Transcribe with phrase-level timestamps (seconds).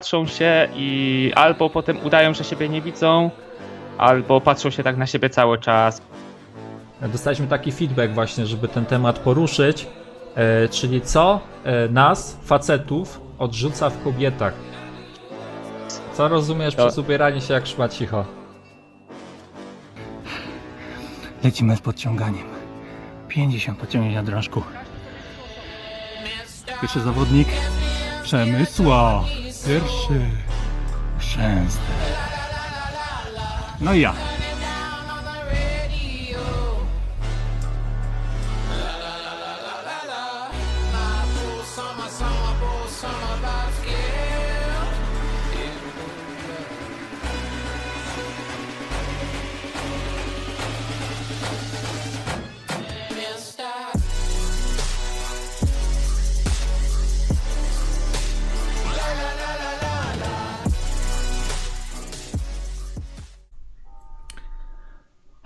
[0.00, 3.30] patrzą się i albo potem udają, że siebie nie widzą,
[3.98, 6.02] albo patrzą się tak na siebie cały czas.
[7.02, 9.86] Dostaliśmy taki feedback właśnie, żeby ten temat poruszyć,
[10.34, 14.54] e, czyli co e, nas, facetów, odrzuca w kobietach.
[16.12, 18.24] Co rozumiesz To- przez ubieranie się jak szma cicho?
[21.44, 22.44] Lecimy z podciąganiem.
[23.28, 24.62] 50 podciągnięć na drążku.
[26.80, 27.48] Pierwszy zawodnik
[28.22, 29.24] Przemysław.
[29.66, 30.30] Pierwszy
[31.18, 31.80] Chrzęsty.
[33.80, 34.14] No i ja.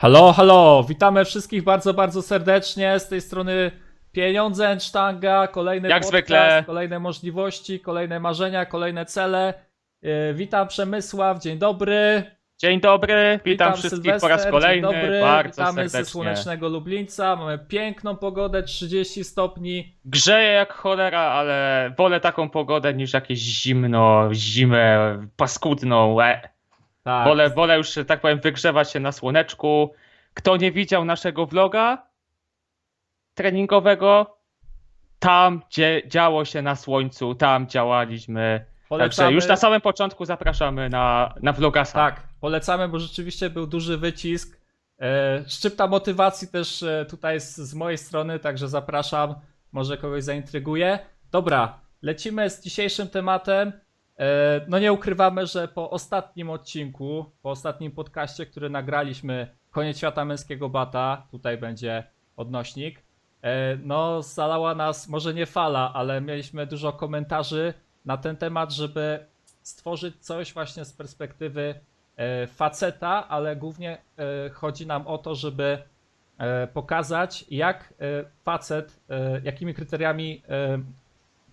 [0.05, 2.99] Halo, halo, witamy wszystkich bardzo, bardzo serdecznie.
[2.99, 3.71] Z tej strony
[4.13, 6.63] pieniądze, sztanga, kolejny Jak podcast, zwykle.
[6.67, 9.55] kolejne możliwości, kolejne marzenia, kolejne cele.
[10.03, 12.23] Yy, witam Przemysław, dzień dobry.
[12.59, 14.89] Dzień dobry, witam, wszystkich po Sylwester, raz kolejny.
[14.89, 16.13] Dzień dobry, bardzo witamy ze serdecznie.
[16.13, 17.37] słonecznego Lublińca.
[17.37, 19.97] Mamy piękną pogodę, 30 stopni.
[20.05, 26.23] Grzeje jak cholera, ale wolę taką pogodę niż jakieś zimno, zimę paskudną.
[26.23, 26.54] E.
[27.05, 29.95] Tak, Wolę, wolę już, że tak powiem, wygrzewać się na słoneczku.
[30.35, 32.07] Kto nie widział naszego vloga
[33.35, 34.39] treningowego,
[35.19, 38.65] tam gdzie działo się na słońcu, tam działaliśmy.
[38.65, 41.93] Także polecamy, już na samym początku zapraszamy na, na vlogasa.
[41.93, 44.61] tak, polecamy, bo rzeczywiście był duży wycisk.
[45.01, 49.35] E, szczypta motywacji też e, tutaj z, z mojej strony, także zapraszam,
[49.73, 50.99] może kogoś zaintryguje.
[51.31, 53.73] Dobra, lecimy z dzisiejszym tematem.
[54.19, 60.25] E, no nie ukrywamy, że po ostatnim odcinku, po ostatnim podcaście, który nagraliśmy, Koniec Świata
[60.25, 62.05] Męskiego Bata, tutaj będzie
[62.37, 63.03] odnośnik,
[63.43, 67.75] e, no zalała nas, może nie fala, ale mieliśmy dużo komentarzy
[68.05, 69.27] na ten temat, żeby
[69.63, 71.81] stworzyć coś właśnie z perspektywy
[72.17, 73.99] e, faceta, ale głównie
[74.53, 75.79] chodzi nam o to, żeby
[76.75, 77.95] pokazać, jak
[78.43, 79.01] facet,
[79.43, 80.43] jakimi kryteriami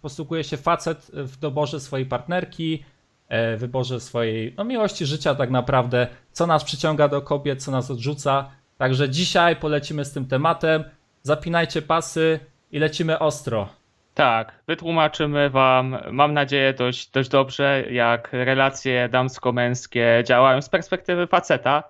[0.02, 2.84] posługuje się facet w doborze swojej partnerki,
[3.30, 7.92] e, wyborze swojej no, miłości życia, tak naprawdę, co nas przyciąga do kobiet, co nas
[7.92, 8.52] odrzuca.
[8.78, 10.84] Także dzisiaj polecimy z tym tematem.
[11.24, 12.40] Zapinajcie pasy
[12.72, 13.70] i lecimy ostro.
[14.14, 21.84] Tak, wytłumaczymy Wam, mam nadzieję, dość, dość dobrze, jak relacje damsko-męskie działają z perspektywy faceta,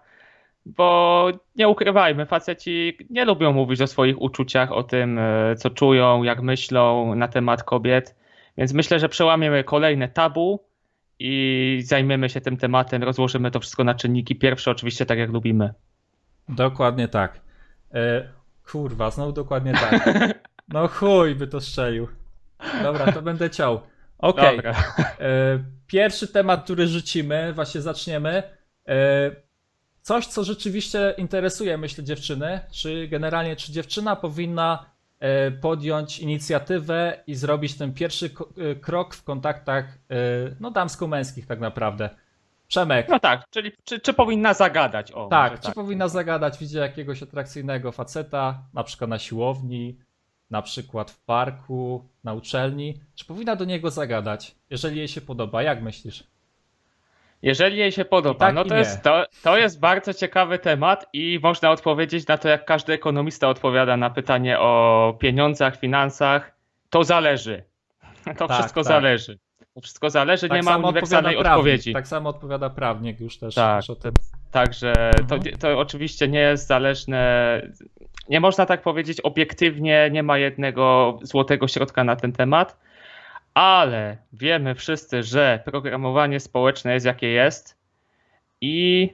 [0.65, 6.23] bo nie ukrywajmy, faceci nie lubią mówić o swoich uczuciach, o tym, e, co czują,
[6.23, 8.15] jak myślą na temat kobiet,
[8.57, 10.59] więc myślę, że przełamiemy kolejne tabu
[11.19, 15.73] i zajmiemy się tym tematem, rozłożymy to wszystko na czynniki pierwsze, oczywiście tak jak lubimy.
[16.49, 17.41] Dokładnie tak.
[17.93, 18.29] E,
[18.71, 20.03] kurwa, znowu dokładnie tak.
[20.73, 22.07] No chuj by to strzelił.
[22.83, 23.81] Dobra, to będę ciął.
[24.17, 24.55] Okej.
[24.55, 24.71] Dobra.
[25.19, 28.43] E, Pierwszy temat, który rzucimy, właśnie zaczniemy.
[28.87, 29.31] E,
[30.01, 32.59] Coś, co rzeczywiście interesuje, myślę, dziewczyny.
[32.71, 34.85] Czy generalnie, czy dziewczyna powinna
[35.19, 38.25] e, podjąć inicjatywę i zrobić ten pierwszy
[38.57, 40.15] e, krok w kontaktach, e,
[40.59, 42.09] no, damsko-męskich, tak naprawdę?
[42.67, 45.11] Przemek, No tak, czyli czy, czy powinna zagadać?
[45.11, 49.97] O, tak, może czy powinna zagadać, widzi jakiegoś atrakcyjnego faceta, na przykład na siłowni,
[50.49, 55.63] na przykład w parku, na uczelni, czy powinna do niego zagadać, jeżeli jej się podoba,
[55.63, 56.23] jak myślisz?
[57.41, 61.39] Jeżeli jej się podoba, tak, no to jest, to, to jest bardzo ciekawy temat i
[61.43, 66.51] można odpowiedzieć na to, jak każdy ekonomista odpowiada na pytanie o pieniądzach, finansach.
[66.89, 67.63] To zależy.
[68.37, 68.87] To Tak, wszystko tak.
[68.93, 69.39] zależy.
[69.73, 71.93] To wszystko zależy, nie ma uniwersalnej odpowiedzi.
[71.93, 73.83] Tak samo odpowiada prawnik już też, Tak.
[73.89, 74.11] o tym.
[74.51, 74.93] Także
[75.29, 75.57] to, Mhm.
[75.57, 77.61] to oczywiście nie jest zależne.
[78.29, 82.77] Nie można tak powiedzieć obiektywnie, nie ma jednego złotego środka na ten temat,
[83.53, 87.77] ale wiemy wszyscy, że programowanie społeczne jest jakie jest
[88.61, 89.09] i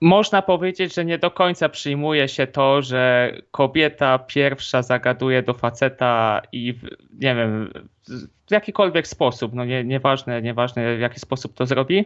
[0.00, 6.42] można powiedzieć, że nie do końca przyjmuje się to, że kobieta pierwsza zagaduje do faceta
[6.52, 6.82] i w,
[7.20, 7.72] nie wiem,
[8.46, 12.04] w jakikolwiek sposób, no nie, nieważne, nieważne w jaki sposób to zrobi.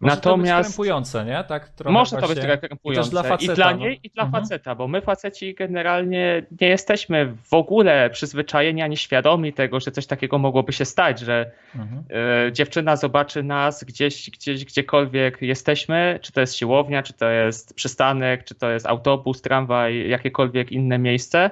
[0.00, 1.44] Może to być Natomiast krępujące, nie?
[1.48, 3.10] Tak może to być właśnie- trochę I też krępujące.
[3.10, 3.52] dla faceta.
[3.52, 3.76] I dla no.
[3.76, 4.42] niej, i dla Mhm.
[4.44, 10.06] faceta, bo my faceci generalnie nie jesteśmy w ogóle przyzwyczajeni ani świadomi tego, że coś
[10.06, 12.04] takiego mogłoby się stać, że Mhm.
[12.48, 17.74] e, dziewczyna zobaczy nas gdzieś, gdzieś, gdziekolwiek jesteśmy, czy to jest siłownia, czy to jest
[17.74, 21.50] przystanek, czy to jest autobus, tramwaj, jakiekolwiek inne miejsce.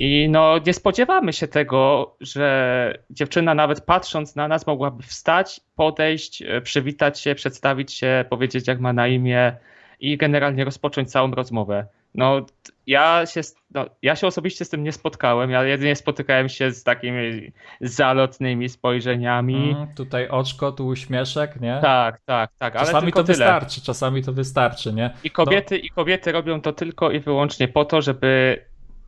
[0.00, 6.42] I no nie spodziewamy się tego, że dziewczyna nawet patrząc na nas mogłaby wstać, podejść,
[6.42, 9.56] e, przywitać się, przedstawić się, powiedzieć jak ma na imię
[10.00, 11.86] i generalnie rozpocząć całą rozmowę.
[12.14, 12.46] No
[12.86, 16.84] ja się, no, ja się osobiście z tym nie spotkałem, ja jedynie spotykałem się z
[16.84, 19.70] takimi zalotnymi spojrzeniami.
[19.70, 21.78] Mm, tutaj oczko, tu uśmieszek, nie?
[21.82, 23.38] Tak, tak, tak, Czasami to tyle.
[23.38, 25.10] wystarczy, czasami to wystarczy, nie?
[25.24, 28.58] I kobiety, I kobiety robią to tylko i wyłącznie po to, żeby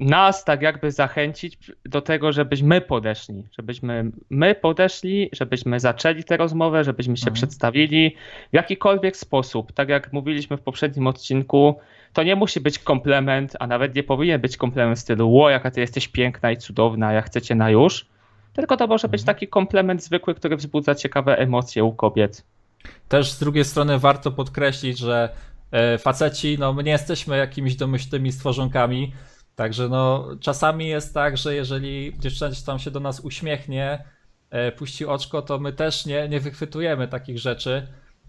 [0.02, 6.84] nas tak jakby zachęcić do tego, żebyśmy podeszli, żebyśmy my podeszli, żebyśmy zaczęli tę rozmowę,
[6.84, 7.34] żebyśmy się Mhm.
[7.34, 8.16] przedstawili
[8.50, 9.72] w jakikolwiek sposób.
[9.72, 11.78] Tak jak mówiliśmy w poprzednim odcinku,
[12.12, 15.70] to nie musi być komplement, a nawet nie powinien być komplement w stylu ło, jaka
[15.70, 18.06] ty jesteś piękna i cudowna, ja chcę cię na już.
[18.52, 19.34] Tylko to może być Mhm.
[19.34, 22.44] taki komplement zwykły, który wzbudza ciekawe emocje u kobiet.
[23.08, 25.28] Też z drugiej strony warto podkreślić, że
[25.70, 29.12] e, faceci, no my nie jesteśmy jakimiś domyślnymi stworzonkami,
[29.56, 34.04] także no czasami jest tak, że jeżeli dziewczyna tam się do nas uśmiechnie,
[34.50, 37.87] e, puści oczko, to my też nie, nie wychwytujemy takich rzeczy,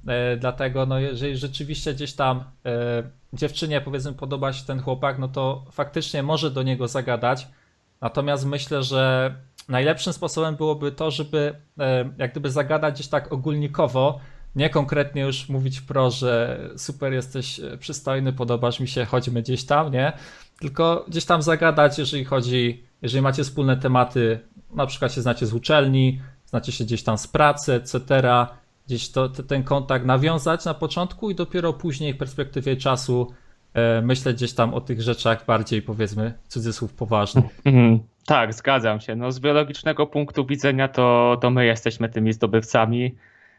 [0.08, 3.04] e, dlatego no jeżeli rzeczywiście gdzieś tam e,
[3.34, 7.48] dziewczynie powiedzmy podoba się ten chłopak, no to faktycznie może do niego zagadać,
[8.02, 9.36] natomiast myślę, że
[9.70, 11.56] najlepszym sposobem byłoby to, żeby
[12.18, 14.20] jak gdyby zagadać gdzieś tak ogólnikowo,
[14.56, 19.66] nie konkretnie już mówić pro, że super jesteś e, przystojny, podobasz mi się, chodźmy gdzieś
[19.66, 20.14] tam, nie?
[20.60, 24.40] Tylko gdzieś tam zagadać, jeżeli chodzi, jeżeli macie wspólne tematy,
[24.74, 28.22] na przykład się znacie z uczelni, znacie się gdzieś tam z pracy, etc.
[28.88, 33.34] Gdzieś to, te- ten kontakt nawiązać na początku i dopiero później w perspektywie czasu
[33.74, 37.46] e, myśleć gdzieś tam o tych rzeczach bardziej powiedzmy cudzysłów poważnych.
[37.66, 38.00] Mhm.
[38.26, 39.16] Tak, zgadzam się.
[39.16, 43.16] No, z biologicznego punktu widzenia to, to my jesteśmy tymi zdobywcami.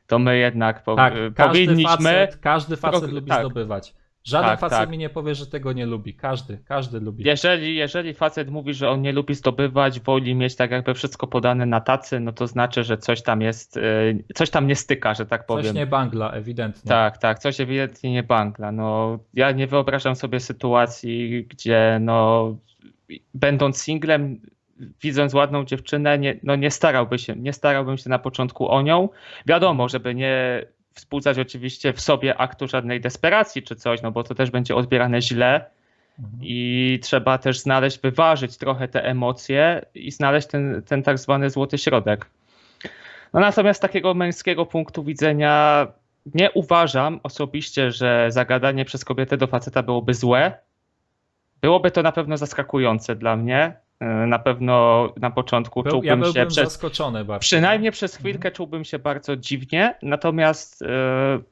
[0.07, 1.87] To my jednak po, Tak, y, każdy powinniśmy.
[2.11, 3.41] facet, każdy facet Pro- lubi tak.
[3.41, 3.95] zdobywać.
[4.25, 4.91] Żaden Tak, facet tak.
[4.91, 6.15] mi nie powie, że tego nie lubi.
[6.15, 7.25] Każdy, każdy lubi.
[7.25, 11.67] Jeżeli, jeżeli facet mówi, że on nie lubi zdobywać, woli mieć tak jakby wszystko podane
[11.67, 15.27] na tacy, no to znaczy, że coś tam jest, y, coś tam nie styka, że
[15.27, 15.75] tak Coś powiem.
[15.77, 16.89] nie bangla, ewidentnie.
[16.89, 18.73] Tak, tak, coś ewidentnie nie bangla.
[18.73, 22.49] No, ja nie wyobrażam sobie sytuacji, gdzie no,
[23.35, 24.41] będąc singlem,
[25.03, 29.09] widząc ładną dziewczynę, nie, no nie starałby się, nie starałbym się na początku o nią.
[29.47, 34.35] Wiadomo, żeby nie wzbudzać oczywiście w sobie aktu żadnej desperacji czy coś, no bo to
[34.35, 35.75] też będzie odbierane źle
[36.19, 36.39] Mhm.
[36.43, 41.79] i trzeba też znaleźć, wyważyć trochę te emocje i znaleźć ten, ten tak zwany złoty
[41.79, 42.27] środek.
[43.33, 45.87] No natomiast z takiego męskiego punktu widzenia
[46.35, 50.59] nie uważam osobiście, że zagadanie przez kobietę do faceta byłoby złe.
[51.61, 53.77] Byłoby to na pewno zaskakujące dla mnie.
[54.05, 56.79] Yy, Na pewno na początku Był, czułbym ja się przez.
[57.39, 60.87] Przynajmniej przez chwilkę czułbym się bardzo dziwnie, natomiast e,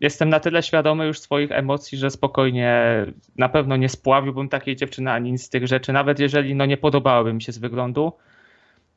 [0.00, 2.82] jestem na tyle świadomy już swoich emocji, że spokojnie
[3.37, 6.76] na pewno nie spławiłbym takiej dziewczyny ani nic z tych rzeczy, nawet jeżeli no, nie
[6.76, 8.12] podobałyby mi się z wyglądu.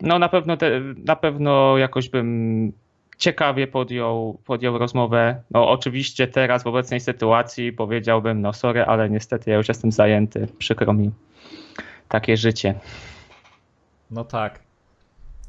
[0.01, 2.71] No na pewno, te, na pewno jakoś bym
[3.17, 5.41] ciekawie podjął, podjął rozmowę.
[5.51, 10.47] No oczywiście teraz w obecnej sytuacji powiedziałbym, no sorry, ale niestety ja już jestem zajęty,
[10.57, 11.11] przykro mi.
[12.09, 12.73] Takie życie.
[14.15, 14.59] No tak.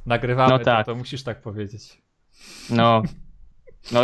[0.07, 0.87] Nagrywamy, No to, tak.
[0.87, 2.03] to musisz tak powiedzieć.
[2.71, 3.03] No,
[3.93, 4.01] no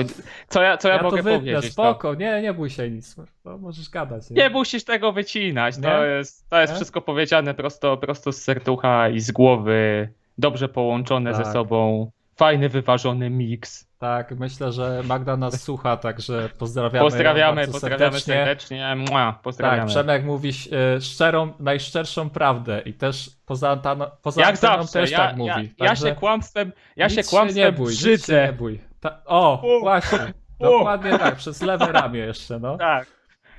[0.49, 1.65] co ja, co ja, Ja, mogę to wytnę, powiedzieć?
[1.65, 1.73] no?
[1.73, 3.17] spoko, nie, nie bój się nic.
[3.45, 4.31] No, możesz gadać.
[4.31, 5.75] Nie musisz tego wycinać.
[5.77, 6.07] To Nie?
[6.07, 6.77] jest, to jest Nie?
[6.77, 10.09] wszystko powiedziane prosto, prosto z serducha i z głowy.
[10.39, 11.53] Dobrze połączone ze Tak.
[11.53, 12.11] sobą.
[12.37, 13.93] Fajny, wyważony miks.
[13.99, 17.05] Tak, myślę, że Magda nas słucha, także pozdrawiamy.
[17.07, 18.35] Pozdrawiamy, pozdrawiamy serdecznie.
[18.35, 18.95] serdecznie.
[19.11, 19.89] Mua, Tak, pozdrawiamy.
[19.89, 20.51] Przemek mówi
[20.97, 25.37] e, szczerą, najszczerszą prawdę i też poza, antano, poza Jak zawsze, też ja, tak ja,
[25.37, 25.75] mówi.
[25.79, 28.47] ja Także się kłamstwem, ja się kłamstwem nie bój, się brzydzę.
[28.47, 28.81] nie bój.
[29.01, 29.81] Ta, o, U.
[29.81, 30.19] właśnie,
[30.59, 30.63] U.
[30.65, 32.79] dokładnie tak, przez lewe ramię jeszcze, no.
[32.79, 33.07] Tak,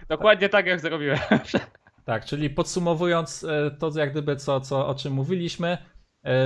[0.10, 1.20] dokładnie tak jak zrobiłem.
[2.06, 5.78] Tak, czyli podsumowując e, to, jak gdyby co, co, o czym mówiliśmy,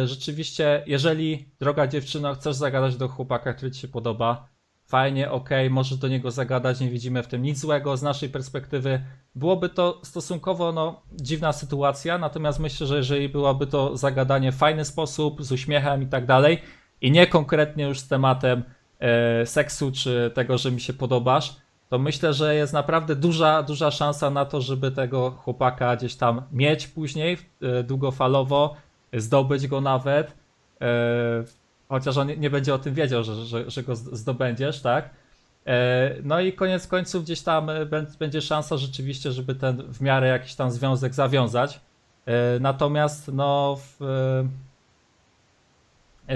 [0.05, 4.48] rzeczywiście, jeżeli droga dziewczyno, chcesz zagadać do chłopaka, który ci się podoba,
[4.88, 9.01] fajnie, okej, możesz do niego zagadać, nie widzimy w tym nic złego z naszej perspektywy.
[9.36, 14.86] Byłoby to stosunkowo no, dziwna sytuacja, natomiast myślę, że jeżeli byłoby to zagadanie w fajny
[14.86, 16.62] sposób, z uśmiechem i tak dalej,
[17.01, 18.63] i nie konkretnie już z tematem
[19.00, 21.55] e, seksu czy tego, że mi się podobasz,
[21.89, 26.41] to myślę, że jest naprawdę duża, duża szansa na to, żeby tego chłopaka gdzieś tam
[26.51, 28.75] mieć później e, długofalowo,
[29.13, 30.33] zdobyć go nawet.
[30.81, 30.87] E,
[31.89, 35.09] chociaż on nie- będzie o tym wiedział, że, że, że go zdobędziesz, tak?
[35.65, 40.01] E, no i koniec końców gdzieś tam e, bę- będzie szansa rzeczywiście, żeby ten w
[40.01, 41.79] miarę jakiś tam związek zawiązać.
[42.59, 43.99] Natomiast no w,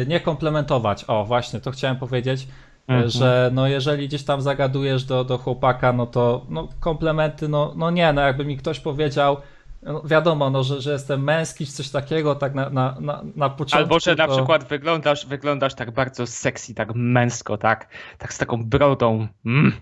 [0.07, 1.05] nie komplementować.
[1.07, 2.47] O, właśnie, to chciałem powiedzieć.
[2.87, 3.09] Mhm.
[3.09, 7.91] Że no jeżeli gdzieś tam zagadujesz do, do chłopaka, no to no komplementy, no, no
[7.91, 9.37] nie, no jakby mi ktoś powiedział,
[9.83, 13.49] no, wiadomo, no, że, że jestem męski, czy coś takiego, tak na, na, na, na
[13.49, 13.77] początku.
[13.77, 18.37] Albo, że na to, przykład wyglądasz, wyglądasz tak bardzo sexy, tak męsko, tak, tak z
[18.37, 19.27] taką brodą.
[19.45, 19.73] Mm.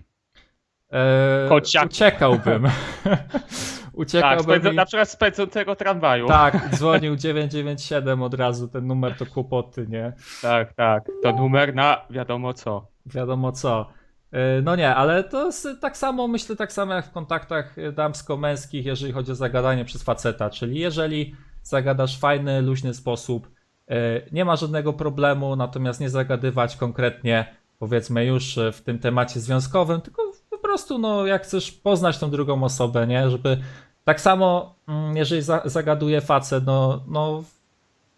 [0.92, 1.86] E, Kociak.
[1.86, 2.68] uciekałbym.
[3.90, 6.26] Tak, uciekałbym spędzę, i, na przykład z pędzącego tramwaju.
[6.26, 10.12] tak, dzwonił 997 od razu, ten numer to kłopoty, nie?
[10.42, 11.04] tak, tak.
[11.22, 12.86] To numer na wiadomo co.
[13.06, 13.99] wiadomo co.
[14.32, 18.86] Yy, No nie, ale to jest tak samo, myślę, tak samo jak w kontaktach damsko-męskich,
[18.86, 20.50] jeżeli chodzi o zagadanie przez faceta.
[20.50, 23.50] Czyli jeżeli zagadasz w fajny, luźny sposób,
[23.88, 23.96] yy,
[24.32, 30.22] nie ma żadnego problemu, natomiast nie zagadywać konkretnie, powiedzmy już w tym temacie związkowym, tylko
[30.50, 33.58] po prostu, no, jak chcesz poznać tą drugą osobę, nie, żeby
[34.04, 37.42] tak samo, mm, jeżeli za, zagaduje facet, no, no,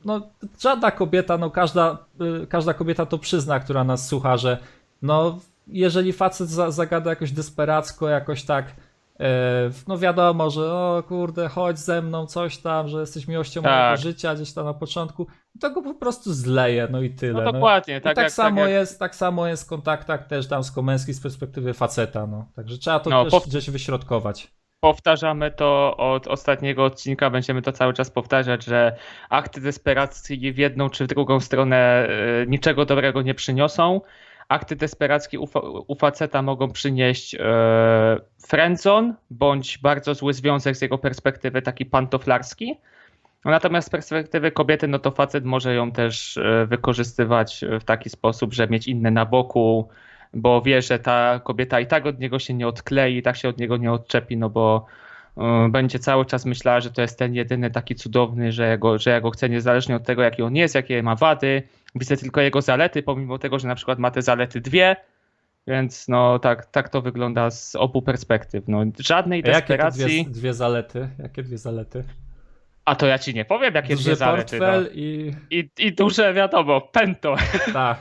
[0.04, 0.20] no,
[0.60, 1.98] żadna kobieta, no, każda,
[2.42, 4.58] y, każda kobieta to przyzna, która nas słucha, że
[5.02, 8.66] no, jeżeli facet za, zagada jakoś desperacko, jakoś tak,
[9.20, 13.72] e, no wiadomo, że o kurde, chodź ze mną, coś tam, że jesteś miłością Tak.
[13.72, 15.26] mojego życia gdzieś tam na początku,
[15.60, 17.44] to go po prostu zleje, no i tyle.
[17.44, 20.26] No dokładnie, I tak, tak, jak, samo tak jak, jest, tak samo jest w kontaktach
[20.26, 22.46] też damsko-męskich z perspektywy faceta, no.
[22.56, 24.50] Także trzeba to No, też pow- gdzieś wyśrodkować.
[24.80, 28.96] powtarzamy to od ostatniego odcinka, będziemy to cały czas powtarzać, że
[29.30, 31.76] akty desperacji w jedną czy w drugą stronę
[32.08, 34.00] e, niczego dobrego nie przyniosą.
[34.48, 35.48] Akty desperackie u,
[35.86, 37.40] u faceta mogą przynieść e,
[39.30, 42.76] bądź bardzo zły związek z jego perspektywy, taki pantoflarski.
[43.44, 48.54] Natomiast z perspektywy kobiety, no to facet może ją też e, wykorzystywać w taki sposób,
[48.54, 49.88] że mieć inne na boku,
[50.34, 53.48] bo wie, że ta kobieta i tak od niego się nie odklei, i tak się
[53.48, 54.86] od niego nie odczepi, no bo
[55.38, 58.98] y, będzie cały czas myślała, że to jest ten jedyny taki cudowny, że ja, go,
[58.98, 61.62] że ja go chcę niezależnie od tego, jaki on jest, jakie ma wady.
[61.94, 64.96] Widzę tylko jego zalety, pomimo tego, że na przykład ma te zalety dwie.
[65.66, 68.68] Więc no tak, tak to wygląda z obu perspektyw.
[68.68, 70.24] No, żadnej A jakie desperacji.
[70.24, 71.08] dwie, dwie zalety?
[71.18, 72.04] Jakie dwie zalety?
[72.84, 74.58] A to ja ci nie powiem, jakie Duży dwie zalety.
[74.58, 74.66] No.
[74.66, 75.32] portfel i...
[75.50, 77.36] I, I duże wiadomo, pento.
[77.72, 77.98] tak.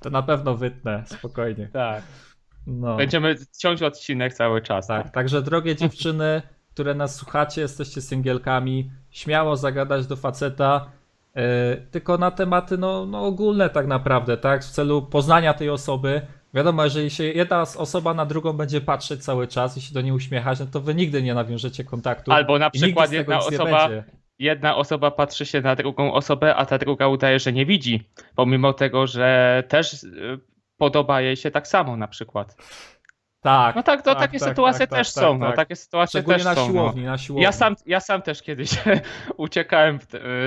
[0.00, 1.68] to na pewno wytnę, spokojnie.
[1.72, 2.02] Tak.
[2.66, 2.96] No.
[2.96, 4.86] Będziemy ciąć odcinek cały czas.
[4.86, 6.42] Tak, także drogie dziewczyny,
[6.74, 10.90] które nas słuchacie, jesteście singielkami, śmiało zagadać do faceta,
[11.90, 16.22] tylko na tematy no, no ogólne tak naprawdę, tak, w celu poznania tej osoby.
[16.54, 20.12] Wiadomo, jeżeli się jedna osoba na drugą będzie patrzeć cały czas i się do niej
[20.12, 22.32] uśmiechać, no to wy nigdy nie nawiążecie kontaktu.
[22.32, 23.88] Albo na przykład jedna osoba,
[24.38, 28.72] jedna osoba patrzy się na drugą osobę, a ta druga udaje, że nie widzi, pomimo
[28.72, 30.40] tego, że też y,
[30.76, 32.56] podoba jej się tak samo na przykład.
[33.40, 33.76] Tak.
[33.76, 35.56] No tak, to tak, takie tak, sytuacje tak, też tak, są, tak, no tak.
[35.56, 36.60] takie sytuacje Szczególnie też na są.
[36.60, 36.72] No.
[36.72, 37.42] siłowni, na siłowni.
[37.44, 38.70] Ja sam, ja sam też kiedyś
[39.36, 39.98] uciekałem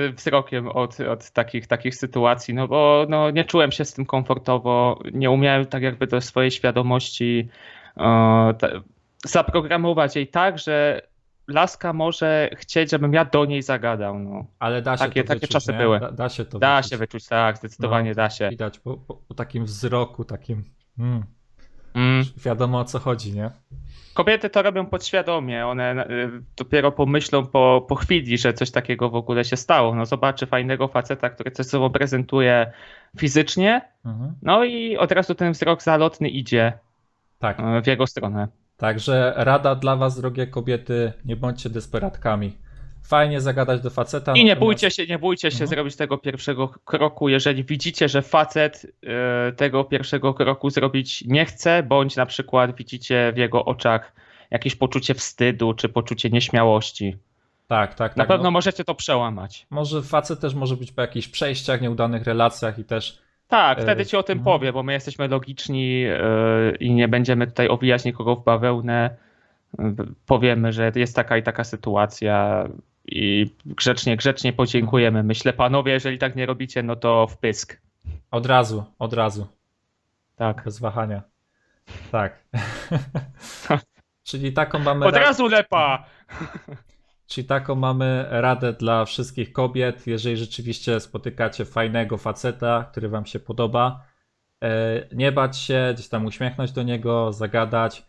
[0.08, 4.06] y, wzrokiem od, od takich, takich sytuacji, no bo no, nie czułem się z tym
[4.06, 7.48] komfortowo, nie umiałem tak jakby do swojej świadomości
[7.96, 8.80] e, te,
[9.24, 11.02] zaprogramować jej tak, że
[11.48, 14.18] laska może chcieć, żebym ja do niej zagadał.
[14.18, 14.46] No.
[14.58, 15.78] Ale da się Takie- to takie wyczuć, czasy nie?
[15.78, 16.00] były.
[16.00, 16.90] Da, da się to Da wyczuć.
[16.90, 18.14] się wyczuć, tak, zdecydowanie No.
[18.14, 18.48] da się.
[18.50, 20.64] Widać po, po, po takim wzroku, takim...
[20.98, 21.24] Mm,
[21.94, 22.24] Mm.
[22.44, 23.50] wiadomo o co chodzi, nie?
[24.14, 29.14] Kobiety to robią podświadomie, one y, dopiero pomyślą po, po chwili, że coś takiego w
[29.14, 29.94] ogóle się stało.
[29.94, 32.72] No zobaczy fajnego faceta, który coś sobą prezentuje
[33.18, 34.34] fizycznie, Mhm.
[34.42, 36.72] no i od razu ten wzrok zalotny idzie
[37.38, 37.60] Tak.
[37.60, 38.48] y, w jego stronę.
[38.76, 42.56] Także rada dla was, drogie kobiety, nie bądźcie desperatkami.
[43.02, 44.32] Fajnie zagadać do faceta.
[44.32, 45.68] I nie natomiast- bójcie się, nie bójcie się Mhm.
[45.68, 51.82] zrobić tego pierwszego kroku, jeżeli widzicie, że facet y, tego pierwszego kroku zrobić nie chce,
[51.82, 54.12] bądź na przykład widzicie w jego oczach
[54.50, 57.16] jakieś poczucie wstydu czy poczucie nieśmiałości.
[57.68, 58.28] Tak, tak, Na tak.
[58.28, 59.66] pewno no, możecie to przełamać.
[59.70, 63.18] może facet też może być po jakichś przejściach, nieudanych relacjach i też.
[63.48, 64.44] Tak, E, wtedy ci o tym mhm.
[64.44, 66.16] powie, bo my jesteśmy logiczni yy,
[66.80, 69.10] i nie będziemy tutaj owijać nikogo w bawełnę.
[70.26, 72.64] Powiemy, że jest taka i taka sytuacja
[73.06, 75.22] i grzecznie, grzecznie podziękujemy.
[75.22, 77.80] Myślę, panowie, jeżeli tak nie robicie, no to w pysk.
[78.30, 79.46] Od razu, od razu,
[80.36, 80.64] Tak.
[80.64, 81.22] bez wahania.
[82.12, 82.44] Tak.
[84.24, 85.06] Czyli taką mamy.
[85.06, 86.04] Od ra- razu lepa!
[87.26, 90.06] Czyli taką mamy radę dla wszystkich kobiet.
[90.06, 94.04] Jeżeli rzeczywiście spotykacie fajnego faceta, który wam się podoba,
[94.62, 94.68] e,
[95.12, 98.04] nie bać się, gdzieś tam uśmiechnąć do niego, zagadać.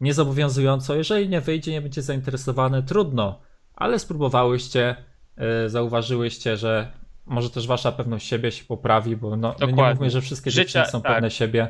[0.00, 0.94] Niezobowiązująco.
[0.94, 3.40] Jeżeli nie wyjdzie, nie będzie zainteresowany, trudno,
[3.76, 4.96] ale spróbowałyście,
[5.36, 6.92] e, zauważyłyście, że
[7.26, 10.86] może też wasza pewność siebie się poprawi, bo no, nie mówimy, że wszystkie Życie- dziewczyny
[10.86, 11.12] są tak.
[11.12, 11.68] pewne siebie.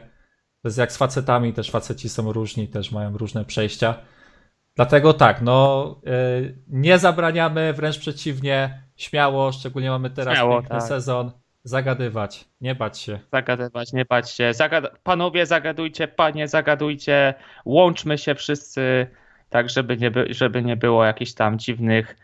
[0.63, 3.95] To jest jak z facetami, też faceci są różni, też mają różne przejścia.
[4.77, 5.97] Dlatego tak, no
[6.41, 10.89] y, nie zabraniamy, wręcz przeciwnie, śmiało, szczególnie mamy teraz Śmiało, piękny tak.
[10.89, 11.31] sezon,
[11.65, 13.19] zagadywać, nie bać się.
[13.33, 14.55] Zagadywać, nie patrzcie.
[14.55, 14.99] Zagad...
[15.03, 17.35] Panowie zagadujcie, panie zagadujcie,
[17.65, 19.07] łączmy się wszyscy
[19.51, 22.17] tak żeby nie, by, żeby nie było jakichś tam dziwnych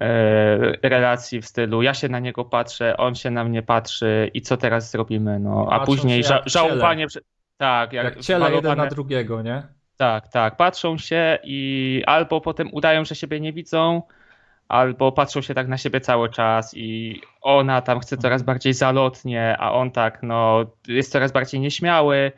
[0.00, 4.42] e, relacji w stylu ja się na niego patrzę, on się na mnie patrzy i
[4.42, 6.42] co teraz zrobimy, no a Patrzą później ża- ciele.
[6.46, 7.20] żałowanie, prze-
[7.56, 9.62] tak, jak, Jak ciele jeden malowane- na drugiego, nie?
[9.96, 10.56] tak, tak.
[10.56, 14.02] Patrzą się i albo potem udają, że siebie nie widzą,
[14.68, 19.56] albo patrzą się tak na siebie cały czas i ona tam chce coraz bardziej zalotnie,
[19.58, 22.32] a on tak, no, jest coraz bardziej nieśmiały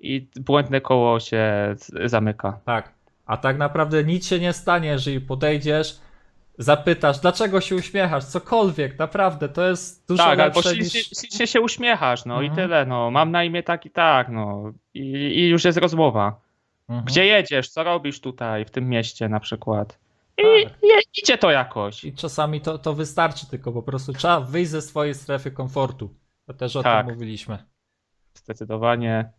[0.00, 1.74] i błędne koło się
[2.04, 2.60] zamyka.
[2.64, 2.93] Tak.
[3.26, 6.00] A tak naprawdę nic się nie stanie, jeżeli podejdziesz,
[6.58, 11.08] zapytasz, dlaczego się uśmiechasz, cokolwiek, naprawdę, to jest dużo tak, albo lepsze ślicznie, niż...
[11.20, 12.68] ślicznie się uśmiechasz, no i Mhm.
[12.68, 13.10] tyle, no.
[13.10, 14.72] Mam na imię tak i tak, no.
[14.94, 16.40] I, i już jest rozmowa.
[16.88, 17.04] Mhm.
[17.06, 17.68] Gdzie jedziesz?
[17.68, 19.98] Co robisz tutaj, w tym mieście na przykład?
[20.38, 20.72] I, Tak.
[20.82, 22.04] i idzie to jakoś.
[22.04, 26.14] I czasami to, to wystarczy, tylko po prostu trzeba wyjść ze swojej strefy komfortu.
[26.46, 27.06] To też o Tak.
[27.06, 27.58] tym mówiliśmy.
[28.34, 29.30] Zdecydowanie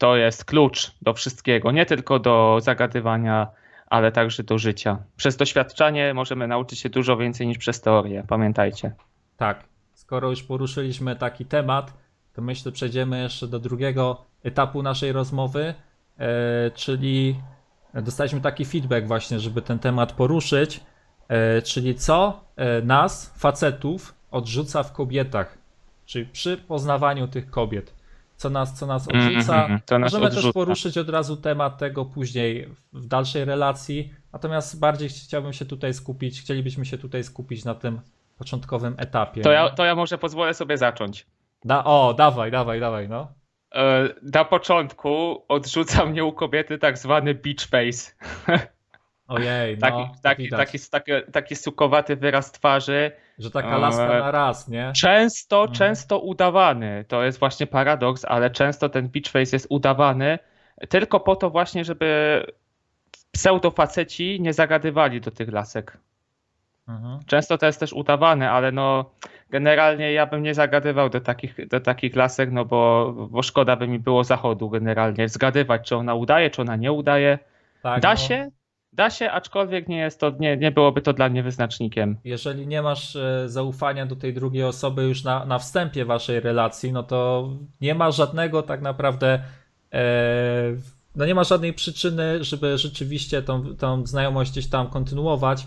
[0.00, 3.46] to jest klucz do wszystkiego, nie tylko do zagadywania,
[3.86, 4.98] ale także do życia.
[5.16, 8.92] Przez doświadczanie możemy nauczyć się dużo więcej niż przez teorię, pamiętajcie.
[9.36, 9.64] Tak,
[9.94, 11.92] skoro już poruszyliśmy taki temat,
[12.32, 15.74] to myślę przejdziemy jeszcze do drugiego etapu naszej rozmowy,
[16.18, 17.40] e, czyli
[17.94, 20.80] dostaliśmy taki feedback właśnie, żeby ten temat poruszyć,
[21.28, 25.58] e, czyli co e, nas, facetów, odrzuca w kobietach,
[26.06, 27.99] czyli przy poznawaniu tych kobiet.
[28.40, 29.62] Co nas, co nas odrzuca.
[29.62, 30.52] Mhm, to nas Możemy też odrzuca.
[30.52, 36.40] poruszyć od razu temat tego później w dalszej relacji, natomiast bardziej chciałbym się tutaj skupić,
[36.40, 38.00] chcielibyśmy się tutaj skupić na tym
[38.38, 39.40] początkowym etapie.
[39.42, 41.26] To ja, to ja może pozwolę sobie zacząć.
[41.64, 43.32] Da, o, dawaj, dawaj, dawaj, no.
[43.74, 48.12] E, Na początku odrzuca mnie u kobiety tak zwany beach face.
[49.28, 53.12] Ojej, no, Taki, taki, taki, taki, taki sukowaty wyraz twarzy.
[53.40, 54.92] Że taka laska na raz, nie?
[54.96, 55.74] Często, Mhm.
[55.74, 57.04] często udawany.
[57.08, 60.38] To jest właśnie paradoks, ale często ten beach face jest udawany
[60.88, 62.42] tylko po to właśnie, żeby
[63.32, 65.96] pseudofaceci nie zagadywali do tych lasek.
[66.88, 67.18] Mhm.
[67.26, 69.10] Często to jest też udawane, ale no
[69.50, 73.88] generalnie ja bym nie zagadywał do takich, do takich lasek, no bo, bo szkoda by
[73.88, 75.28] mi było zachodu generalnie.
[75.28, 77.38] Zgadywać, czy ona udaje, czy ona nie udaje.
[77.82, 78.50] Tak, Da no, się,
[78.92, 82.16] da się, aczkolwiek nie jest to, nie, nie byłoby to dla mnie wyznacznikiem.
[82.24, 86.92] Jeżeli nie masz e, zaufania do tej drugiej osoby już na, na wstępie waszej relacji,
[86.92, 87.48] no to
[87.80, 89.42] nie ma żadnego tak naprawdę.
[89.92, 90.02] E,
[91.16, 95.66] no nie ma żadnej przyczyny, żeby rzeczywiście tą, tą znajomość gdzieś tam kontynuować.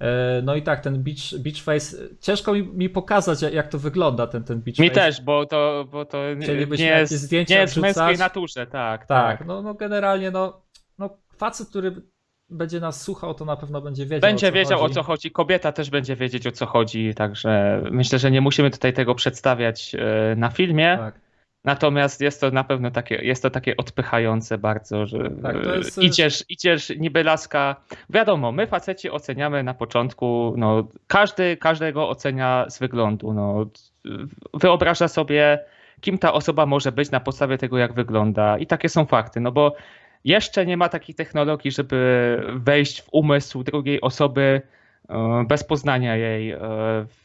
[0.00, 1.96] E, no i tak, ten beach, beach face.
[2.20, 5.00] Ciężko mi, mi pokazać, jak- to wygląda, ten, ten beach Mi face.
[5.00, 8.66] też, bo to, bo to nie, Chcielibyśmy nie jest, zdjęcia nie jest w męskiej naturze,
[8.66, 9.06] tak.
[9.06, 10.62] Tak, no, no generalnie, no,
[10.98, 12.02] no facet, który
[12.52, 14.20] będzie nas słuchał, to na pewno będzie wiedział.
[14.20, 14.92] Będzie o co wiedział chodzi.
[14.92, 18.70] o co chodzi, kobieta też będzie wiedzieć o co chodzi, także myślę, że nie musimy
[18.70, 20.96] tutaj tego przedstawiać e, na filmie.
[20.98, 21.20] Tak.
[21.64, 25.78] Natomiast jest to na pewno takie, jest to takie odpychające bardzo, że Tak, to e,
[25.78, 27.76] jest- idziesz, idziesz niby laska.
[28.10, 33.32] Wiadomo, my faceci oceniamy na początku, no każdy każdego ocenia z wyglądu.
[33.32, 33.66] No,
[34.54, 35.64] wyobraża sobie,
[36.00, 38.58] kim ta osoba może być na podstawie tego, jak wygląda.
[38.58, 39.74] I takie są fakty, no bo
[40.24, 44.62] jeszcze nie ma takiej technologii, żeby wejść w umysł drugiej osoby
[45.08, 46.58] e, bez poznania jej e,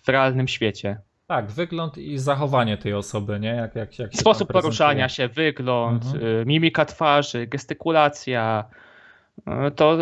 [0.03, 0.97] w realnym świecie.
[1.27, 3.49] Tak, wygląd i zachowanie tej osoby, nie?
[3.49, 6.23] Jak, jak, jak się Sposób poruszania się, wygląd, Mhm.
[6.25, 8.65] y, mimika twarzy, gestykulacja,
[9.75, 9.97] to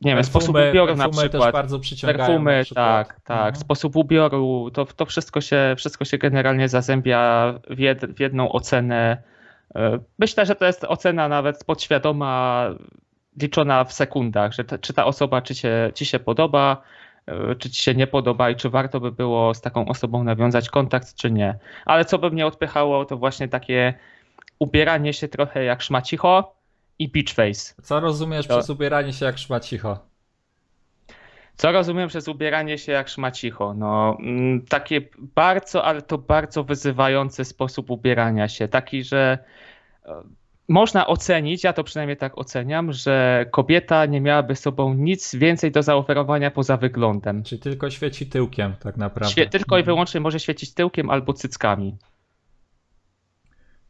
[0.00, 1.42] nie wiem, sposób ubioru na perfumy przykład.
[1.44, 2.18] też bardzo przyciągają.
[2.26, 3.36] Perfumy, tak, tak.
[3.36, 3.56] Mhm.
[3.56, 9.22] Sposób ubioru, to, to wszystko, się, wszystko się generalnie zazębia w, jed, w jedną ocenę.
[9.76, 9.80] Y,
[10.18, 12.66] Myślę, że to jest ocena nawet podświadoma,
[13.42, 16.82] liczona w sekundach, że ta, czy ta osoba ci się, ci się podoba,
[17.52, 20.68] y, czy ci się nie podoba i czy warto by było z taką osobą nawiązać
[20.68, 21.58] kontakt, czy nie.
[21.86, 23.94] Ale co by mnie odpychało, to właśnie takie
[24.58, 26.54] ubieranie się trochę jak szmacicho
[26.98, 27.74] i beach face.
[27.82, 30.09] Co rozumiesz To- przez ubieranie się jak szmacicho?
[31.60, 33.74] Co rozumiem przez ubieranie się jak szmacicho?
[33.74, 35.00] No, mm, takie
[35.34, 38.68] bardzo, ale to bardzo wyzywający sposób ubierania się.
[38.68, 39.38] Taki, że
[40.06, 40.22] e,
[40.68, 45.82] można ocenić, ja to przynajmniej tak oceniam, że kobieta nie miałaby sobą nic więcej do
[45.82, 47.42] zaoferowania poza wyglądem.
[47.42, 49.32] Czyli tylko świeci tyłkiem tak naprawdę.
[49.32, 49.86] Świe, tylko i Mhm.
[49.86, 51.96] wyłącznie może świecić tyłkiem albo cyckami.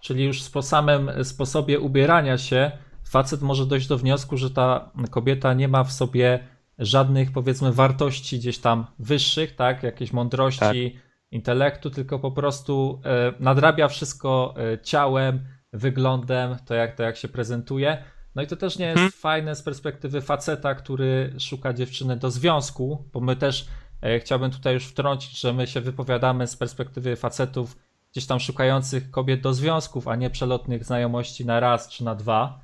[0.01, 2.71] Czyli już po samym sposobie ubierania się
[3.11, 6.39] facet może dojść do wniosku, że ta kobieta nie ma w sobie
[6.81, 10.97] żadnych powiedzmy wartości gdzieś tam wyższych, tak, jakiejś mądrości,
[11.31, 15.41] intelektu, tylko po prostu e, nadrabia wszystko e, ciałem,
[15.73, 18.05] wyglądem, to jak, to jak się prezentuje.
[18.35, 19.13] No i to też nie jest Mhm.
[19.13, 23.67] fajne z perspektywy faceta, który szuka dziewczyny do związku, bo my też
[24.03, 27.77] e, chciałbym tutaj już wtrącić, że my się wypowiadamy z perspektywy facetów
[28.13, 32.61] gdzieś tam szukających kobiet do związków, a nie przelotnych znajomości na raz czy na dwa.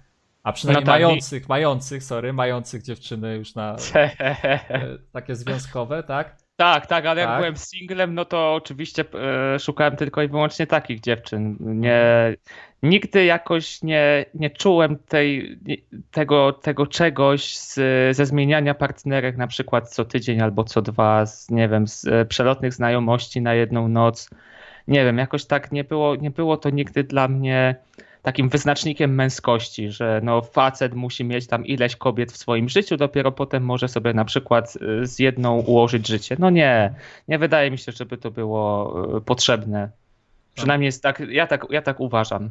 [0.46, 6.36] A przynajmniej No tak, mających, mających, sorry, mających dziewczyny już na e, takie związkowe, tak?
[6.56, 7.30] Tak, tak, ale Tak?
[7.30, 9.04] jak byłem singlem, no to oczywiście
[9.54, 11.56] e, szukałem tylko i wyłącznie takich dziewczyn.
[11.60, 12.34] Nie,
[12.82, 15.58] nigdy jakoś nie, nie czułem tej,
[16.10, 17.74] tego, tego czegoś z,
[18.16, 22.24] ze zmieniania partnerek na przykład co tydzień albo co dwa, z, nie wiem, z e,
[22.24, 24.30] przelotnych znajomości na jedną noc.
[24.88, 27.76] Nie wiem, jakoś tak nie było, nie było to nigdy dla mnie
[28.26, 33.32] takim wyznacznikiem męskości, że no facet musi mieć tam ileś kobiet w swoim życiu, dopiero
[33.32, 36.36] potem może sobie na przykład y, z jedną ułożyć życie.
[36.38, 36.94] No nie,
[37.28, 39.90] nie wydaje mi się, żeby to było y, potrzebne.
[40.54, 42.50] Przynajmniej jest tak, ja tak, ja tak uważam.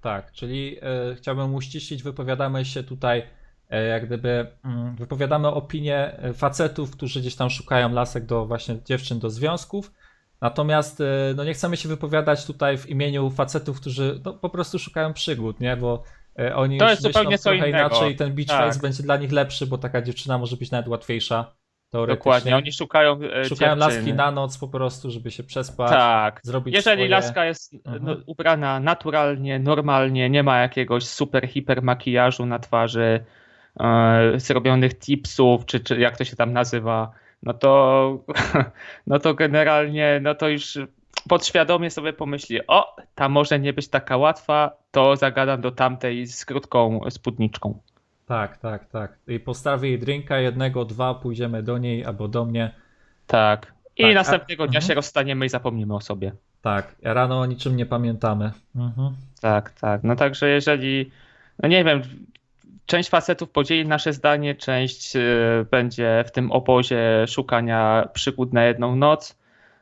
[0.00, 3.22] Tak, czyli e, chciałbym uściślić, wypowiadamy się tutaj,
[3.70, 8.76] e, jak gdyby, mm, wypowiadamy opinię e, facetów, którzy gdzieś tam szukają lasek do właśnie
[8.84, 9.92] dziewczyn do związków.
[10.40, 11.04] Natomiast e,
[11.36, 15.60] no nie chcemy się wypowiadać tutaj w imieniu facetów, którzy no, po prostu szukają przygód,
[15.60, 15.76] nie?
[15.76, 16.02] Bo
[16.38, 18.66] e, oni To już jest myślą trochę inaczej i ten beach Tak.
[18.66, 21.52] face będzie dla nich lepszy, bo taka dziewczyna może być nawet łatwiejsza.
[21.92, 26.40] Dokładnie, oni szukają, e, Szukają laski na noc po prostu, żeby się przespać, Tak.
[26.44, 27.08] zrobić Jeżeli swoje...
[27.08, 28.04] laska jest Mhm.
[28.04, 33.24] no, ubrana naturalnie, normalnie, nie ma jakiegoś super, hiper makijażu na twarzy,
[33.80, 37.10] e, zrobionych tipsów, czy, czy jak to się tam nazywa,
[37.46, 38.24] no to,
[39.06, 40.78] no to generalnie, no to już
[41.28, 46.44] podświadomie sobie pomyśli, o, ta może nie być taka łatwa, to zagadam do tamtej z
[46.44, 47.78] krótką spódniczką.
[48.26, 49.18] Tak, tak, tak.
[49.28, 52.70] I postawię jej drinka, jednego, dwa, pójdziemy do niej albo do mnie.
[53.26, 53.72] Tak.
[53.96, 54.88] I Tak, a- następnego dnia mhm.
[54.88, 56.32] się rozstaniemy i zapomnimy o sobie.
[56.62, 58.52] Tak, rano o niczym nie pamiętamy.
[58.76, 59.14] Mhm.
[59.40, 60.02] Tak, tak.
[60.04, 61.10] No także jeżeli,
[61.62, 62.02] no nie wiem,
[62.86, 65.20] część facetów podzieli nasze zdanie, część y,
[65.70, 69.38] będzie w tym obozie szukania przygód na jedną noc.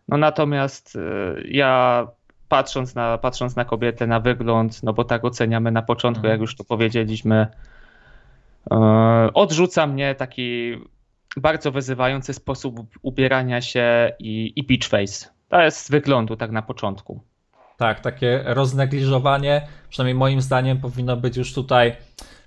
[0.08, 1.00] No natomiast y,
[1.48, 2.06] ja
[2.48, 6.32] patrząc na, patrząc na kobietę, na wygląd, no bo tak oceniamy na początku, Mhm.
[6.32, 7.46] jak już to powiedzieliśmy,
[8.72, 8.76] y,
[9.34, 10.74] odrzuca mnie taki
[11.36, 15.28] bardzo wyzywający sposób ubierania się i, i beach face.
[15.48, 17.20] To jest z wyglądu tak na początku.
[17.76, 21.92] Tak, takie roznegliżowanie, przynajmniej moim zdaniem, powinno być już tutaj,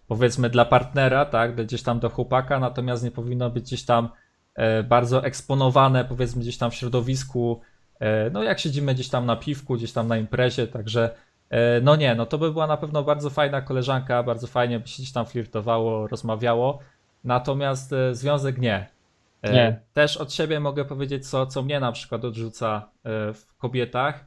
[0.08, 4.10] powiedzmy, dla partnera, tak, gdzieś tam do chłopaka, natomiast nie powinno być gdzieś tam
[4.56, 7.62] e, bardzo eksponowane, powiedzmy, gdzieś tam w środowisku.
[8.00, 11.16] E, no, jak siedzimy gdzieś tam na piwku, gdzieś tam na imprezie, także.
[11.50, 14.88] e, No nie, no to by była na pewno bardzo fajna koleżanka, bardzo fajnie by
[14.88, 16.80] się gdzieś tam flirtowało, rozmawiało.
[17.24, 18.88] Natomiast związek nie.
[19.44, 19.80] Nie.
[19.94, 22.90] Też od siebie mogę powiedzieć, co, co mnie na przykład odrzuca
[23.34, 24.26] w kobietach.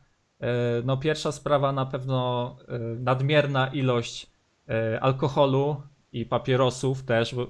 [0.84, 2.56] No, pierwsza sprawa na pewno
[2.98, 4.29] nadmierna ilość
[5.00, 7.34] alkoholu i papierosów też.
[7.34, 7.46] Bo,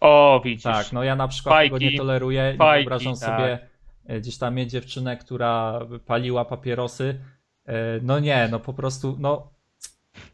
[0.00, 0.62] O, widzisz.
[0.62, 2.50] tak, no ja na przykład Fajki, tego nie toleruję.
[2.52, 3.22] Nie fajki, wyobrażam tak.
[3.30, 3.58] sobie
[4.06, 7.20] e, gdzieś tam mieć dziewczynę, która paliła papierosy.
[7.66, 9.52] E, No nie, no po prostu, no.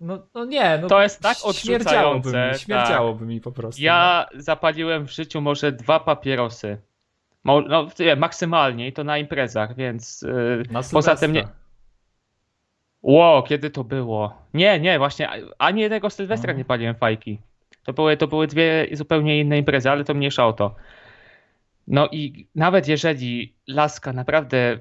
[0.00, 3.80] No, no nie, no To jest tak śmierdziałoby odrzucające, mi, śmierdziałoby mi po prostu.
[3.80, 3.86] no.
[3.86, 6.78] Ja zapaliłem w życiu może dwa papierosy.
[7.44, 7.62] No,
[7.98, 10.24] nie, maksymalnie i to na imprezach, więc
[10.70, 10.80] no.
[10.80, 11.48] Na poza tym nie.
[13.02, 14.42] Ło, kiedy to było?
[14.54, 16.58] Nie, nie, właśnie ani jednego Sylwestra Mhm.
[16.58, 17.38] nie paliłem fajki.
[17.84, 20.74] To były, to były dwie zupełnie inne imprezy, ale to mniejsza o to.
[21.86, 24.78] No i nawet jeżeli laska naprawdę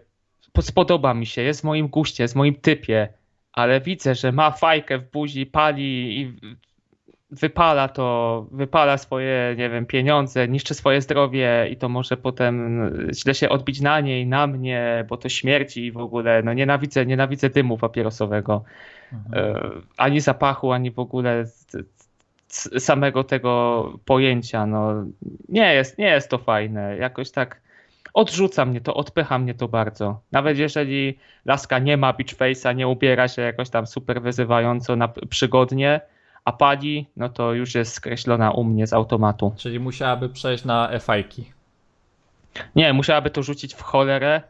[0.53, 3.13] po- spodoba mi się, jest w moim guście, jest w moim typie,
[3.53, 6.33] ale widzę, że ma fajkę w buzi, pali i
[7.31, 12.81] wypala to, wypala swoje, nie wiem, pieniądze, niszczy swoje zdrowie i to może potem
[13.13, 17.05] źle się odbić na niej, na mnie, bo to śmierci i w ogóle, no nienawidzę,
[17.05, 18.63] nienawidzę dymu papierosowego,
[19.13, 19.55] Mhm.
[19.55, 19.61] e,
[19.97, 21.45] ani zapachu, ani w ogóle
[22.79, 25.05] samego tego pojęcia, no
[25.49, 27.61] nie jest, nie jest to fajne, jakoś tak
[28.13, 30.21] odrzuca mnie to, odpycha mnie to bardzo.
[30.31, 35.07] Nawet jeżeli laska nie ma beach face'a, nie ubiera się jakoś tam super wyzywająco na
[35.07, 36.01] przygodnie,
[36.47, 39.53] a pali, no to już jest skreślona u mnie z automatu.
[39.57, 41.51] Czyli musiałaby przejść na e-fajki.
[42.75, 44.41] Nie, musiałaby to rzucić w cholerę,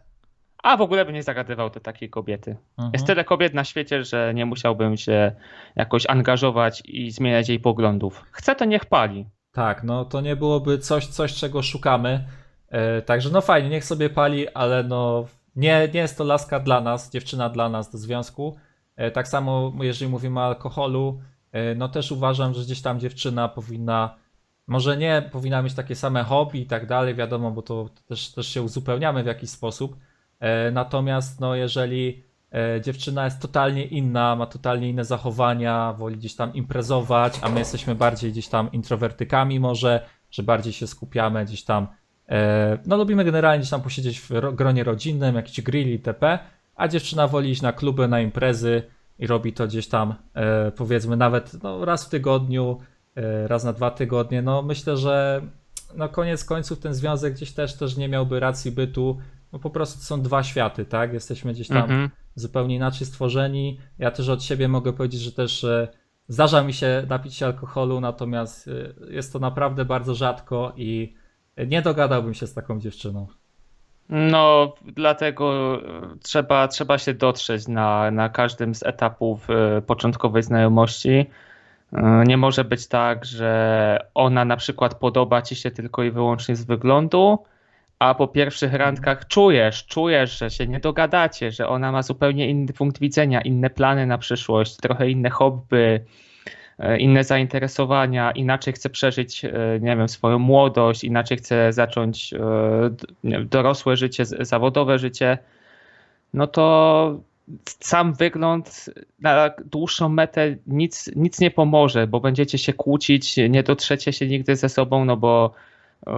[0.63, 2.57] a w ogóle by nie zagadywał do takiej kobiety.
[2.77, 2.91] Mhm.
[2.93, 5.31] Jest tyle kobiet na świecie, że nie musiałbym się
[5.75, 8.25] jakoś angażować i zmieniać jej poglądów.
[8.31, 9.25] Chce to niech pali.
[9.51, 12.27] Tak, no to nie byłoby coś, coś czego szukamy.
[12.69, 16.81] E, także no fajnie, niech sobie pali, ale no nie, nie jest to laska dla
[16.81, 18.57] nas, dziewczyna dla nas do związku.
[18.95, 21.21] E, tak samo jeżeli mówimy o alkoholu,
[21.75, 24.15] no też uważam, że gdzieś tam dziewczyna powinna,
[24.67, 28.47] może nie powinna mieć takie same hobby i tak dalej, wiadomo, bo to też, też
[28.47, 29.97] się uzupełniamy w jakiś sposób.
[30.39, 36.35] E, natomiast no jeżeli e, dziewczyna jest totalnie inna, ma totalnie inne zachowania, woli gdzieś
[36.35, 41.63] tam imprezować, a my jesteśmy bardziej gdzieś tam introwertykami może, że bardziej się skupiamy gdzieś
[41.63, 41.87] tam,
[42.29, 46.39] e, no lubimy generalnie gdzieś tam posiedzieć w ro- gronie rodzinnym, jakiś grill itp.,
[46.75, 48.83] a dziewczyna woli iść na kluby, na imprezy
[49.19, 52.79] i robi to gdzieś tam, e, powiedzmy nawet no, raz w tygodniu,
[53.15, 54.41] e, raz na dwa tygodnie.
[54.41, 55.41] No myślę, że
[55.95, 59.17] no koniec końców ten związek gdzieś też też nie miałby racji bytu.
[59.53, 61.13] No po prostu są dwa światy, tak?
[61.13, 62.09] Jesteśmy gdzieś tam Mhm.
[62.35, 63.79] zupełnie inaczej stworzeni.
[63.99, 65.87] Ja też od siebie mogę powiedzieć, że też e,
[66.27, 68.69] zdarza mi się napić się alkoholu, natomiast
[69.09, 71.13] jest to naprawdę bardzo rzadko i
[71.67, 73.27] nie dogadałbym się z taką dziewczyną.
[74.09, 81.25] No, dlatego e, trzeba, trzeba się dotrzeć na, na każdym z etapów e, początkowej znajomości.
[81.93, 86.55] E, Nie może być tak, że ona na przykład podoba ci się tylko i wyłącznie
[86.55, 87.45] z wyglądu,
[87.99, 92.73] a po pierwszych randkach czujesz, czujesz, że się nie dogadacie, że ona ma zupełnie inny
[92.73, 95.99] punkt widzenia, inne plany na przyszłość, trochę inne hobby,
[96.99, 103.97] inne zainteresowania, inaczej chce przeżyć, e, nie wiem, swoją młodość, inaczej chce zacząć e, dorosłe
[103.97, 105.37] życie, zawodowe życie,
[106.33, 107.19] no to
[107.79, 108.85] sam wygląd
[109.19, 114.55] na dłuższą metę nic, nic nie pomoże, bo będziecie się kłócić, nie dotrzecie się nigdy
[114.55, 115.53] ze sobą, no bo
[116.07, 116.11] e,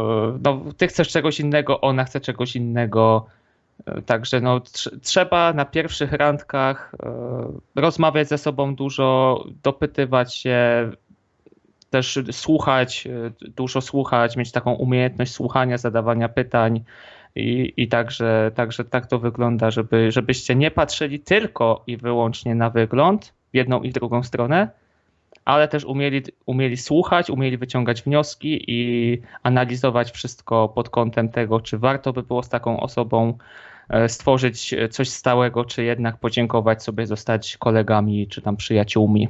[0.44, 3.26] no, ty chcesz czegoś innego, ona chce czegoś innego.
[4.06, 10.90] Także no, tr- trzeba na pierwszych randkach e, rozmawiać ze sobą dużo, dopytywać się,
[11.90, 16.84] też słuchać, e, dużo słuchać, mieć taką umiejętność słuchania, zadawania pytań.
[17.36, 22.70] I, i także, także tak to wygląda, żeby, żebyście nie patrzyli tylko i wyłącznie na
[22.70, 24.70] wygląd w jedną i drugą stronę,
[25.46, 31.78] ale też umieli, umieli słuchać, umieli wyciągać wnioski i analizować wszystko pod kątem tego, czy
[31.78, 33.38] warto by było z taką osobą
[34.08, 39.30] stworzyć coś stałego, czy jednak podziękować sobie, zostać kolegami, czy tam przyjaciółmi.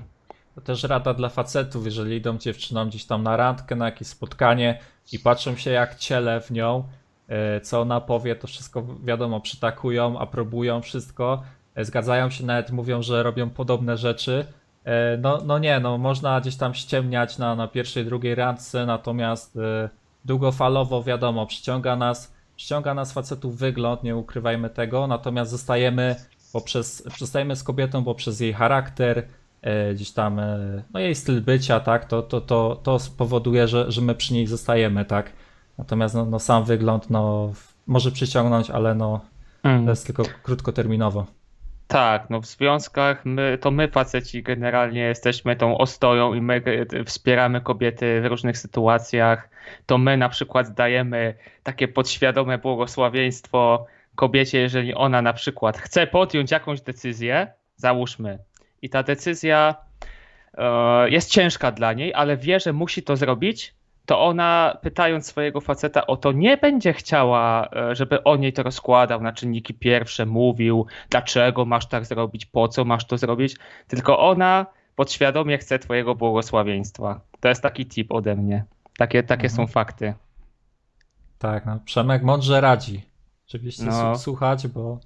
[0.56, 4.80] To też rada dla facetów, jeżeli idą dziewczynom gdzieś tam na randkę, na jakieś spotkanie
[5.12, 6.84] i patrzą się jak ciele w nią,
[7.28, 11.44] e, co ona powie, to wszystko wiadomo, przytakują, aprobują wszystko,
[11.76, 14.46] e, zgadzają się, nawet mówią, że robią podobne rzeczy.
[14.86, 19.58] E, No, no nie, no można gdzieś tam ściemniać na, na pierwszej, drugiej randce, natomiast
[19.58, 19.90] e,
[20.26, 26.16] długofalowo wiadomo, przyciąga nas, przyciąga nas facetów wygląd, nie ukrywajmy tego, natomiast zostajemy
[26.54, 29.28] poprzez, zostajemy z kobietą poprzez jej charakter,
[29.62, 33.92] e, gdzieś tam, e, no jej styl bycia, tak, to, to, to, to spowoduje, że,
[33.92, 35.34] że my przy niej zostajemy, tak.
[35.78, 37.54] Natomiast no, no sam wygląd, no,
[37.88, 39.22] może przyciągnąć, ale no,
[39.86, 41.26] to jest tylko krótkoterminowo.
[41.90, 46.62] Tak, no w związkach my, to my faceci generalnie jesteśmy tą ostoją i my
[46.94, 49.50] e, wspieramy kobiety w różnych sytuacjach.
[49.86, 56.52] To my na przykład dajemy takie podświadome błogosławieństwo kobiecie, jeżeli ona na przykład chce podjąć
[56.52, 58.40] jakąś decyzję, załóżmy,
[58.82, 59.76] i ta decyzja
[60.58, 63.74] e, jest ciężka dla niej, ale wie, że musi to zrobić,
[64.06, 68.64] to ona pytając swojego faceta o to nie będzie chciała, e, żeby on jej to
[68.64, 73.56] rozkładał na czynniki pierwsze, mówił, dlaczego masz tak zrobić, po co masz to zrobić,
[73.88, 77.22] tylko ona podświadomie chce twojego błogosławieństwa.
[77.40, 78.64] To jest taki tip ode mnie.
[78.98, 79.56] Takie, takie Mhm.
[79.68, 80.14] są fakty.
[81.40, 83.02] Tak, no, Przemek mądrze radzi.
[83.48, 84.18] Oczywiście No.
[84.18, 85.00] słuchać, bo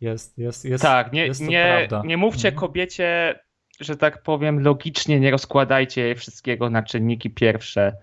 [0.00, 2.08] jest, jest, jest, tak, nie, jest to nie, prawda.
[2.08, 2.60] nie mówcie Mhm.
[2.60, 3.38] kobiecie,
[3.80, 7.96] że tak powiem, logicznie nie rozkładajcie jej wszystkiego na czynniki pierwsze.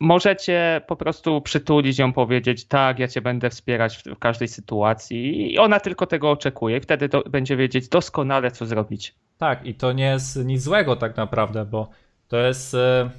[0.00, 5.52] Możecie po prostu przytulić ją, powiedzieć, tak, ja cię będę wspierać w, w każdej sytuacji
[5.52, 9.14] i ona tylko tego oczekuje wtedy to, będzie wiedzieć doskonale, co zrobić.
[9.38, 11.88] Tak, i to nie jest nic złego tak naprawdę, bo
[12.28, 13.10] to jest e,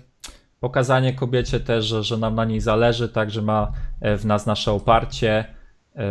[0.60, 4.46] pokazanie kobiecie też, że, że nam na niej zależy, tak, że ma e, w nas
[4.46, 5.46] nasze oparcie.
[5.96, 6.04] E,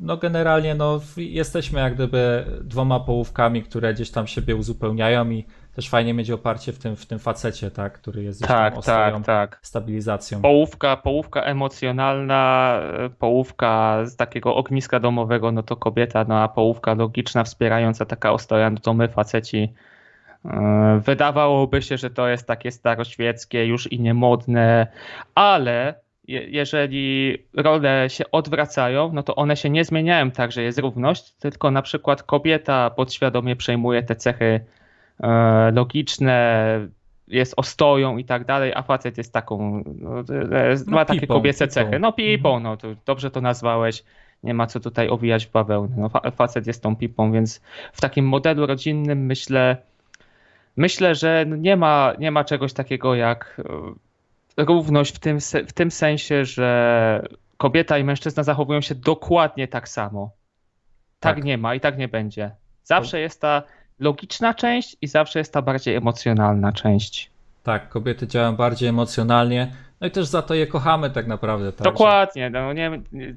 [0.00, 5.88] No generalnie no, jesteśmy jak gdyby dwoma połówkami, które gdzieś tam siebie uzupełniają i też
[5.88, 9.50] fajnie mieć oparcie w tym, w tym facecie, tak, który jest tam Tak, ostoją, tak,
[9.50, 9.58] tak.
[9.62, 10.42] stabilizacją.
[10.42, 16.94] Połówka, połówka emocjonalna, e, połówka z takiego ogniska domowego, no to kobieta, no a połówka
[16.94, 19.72] logiczna, wspierająca taka ostoja, no to my faceci.
[20.44, 24.86] E, Wydawałoby się, że to jest takie staroświeckie, już i niemodne,
[25.34, 25.94] ale
[26.28, 31.32] je, jeżeli role się odwracają, no to one się nie zmieniają tak, że jest równość,
[31.32, 34.60] tylko na przykład kobieta podświadomie przejmuje te cechy
[35.72, 36.64] logiczne,
[37.28, 41.34] jest ostoją i tak dalej, a facet jest taką, no, e, No, ma takie pipą,
[41.34, 41.74] kobiece pipą.
[41.74, 41.98] cechy.
[41.98, 42.62] No pipą, Mhm.
[42.62, 44.04] no to dobrze to nazwałeś,
[44.42, 45.96] nie ma co tutaj owijać w bawełnę.
[45.98, 47.60] No, fa- facet jest tą pipą, więc
[47.92, 49.76] w takim modelu rodzinnym myślę,
[50.76, 53.60] myślę, że no nie ma, nie ma czegoś takiego jak
[54.58, 59.88] e, równość w tym, w tym sensie, że kobieta i mężczyzna zachowują się dokładnie tak
[59.88, 60.30] samo.
[61.20, 61.44] Tak, Tak.
[61.44, 62.50] nie ma i tak nie będzie.
[62.82, 63.62] Zawsze jest ta
[63.98, 67.30] logiczna część i zawsze jest ta bardziej emocjonalna część.
[67.62, 71.72] Tak, kobiety działają bardziej emocjonalnie, no i też za to je kochamy tak naprawdę.
[71.72, 72.50] Tak, że- Dokładnie.
[72.50, 72.90] No nie,